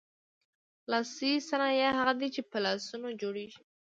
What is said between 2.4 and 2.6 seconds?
په